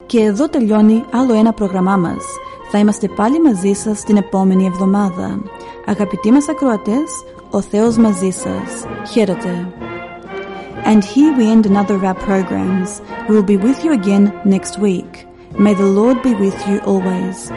Και 0.06 0.20
εδώ 0.20 0.48
τελειώνει 0.48 1.04
άλλο 1.12 1.34
ένα 1.34 1.52
πρόγραμμά 1.52 1.96
μας. 1.96 2.24
Θα 2.70 2.78
είμαστε 2.78 3.08
πάλι 3.08 3.40
μαζί 3.40 3.72
σας 3.72 4.04
την 4.04 4.16
επόμενη 4.16 4.66
εβδομάδα. 4.66 5.42
Αγαπητοί 5.86 6.30
μας 6.30 6.48
ακροατές, 6.48 7.24
ο 7.50 7.60
Θεός 7.60 7.96
μαζί 7.96 8.30
σας. 8.30 8.84
Χαίρετε. 9.12 9.72
And 10.84 11.02
here 11.02 11.32
we 11.38 11.44
end 11.54 11.66
another 11.66 11.94
of 11.94 12.04
our 12.04 12.18
programs. 12.28 12.90
We 13.28 13.34
will 13.36 13.50
be 13.54 13.58
with 13.66 13.84
you 13.84 13.92
again 14.00 14.24
next 14.44 14.78
week. 14.78 15.33
May 15.58 15.74
the 15.74 15.86
Lord 15.86 16.22
be 16.22 16.34
with 16.34 16.66
you 16.66 16.80
always. 16.80 17.50